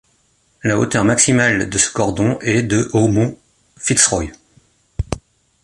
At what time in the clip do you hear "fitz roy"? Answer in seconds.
3.77-4.29